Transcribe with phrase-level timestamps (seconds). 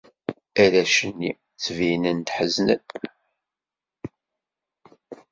[0.63, 2.81] Arrac-nni ttbinen-d ḥeznen.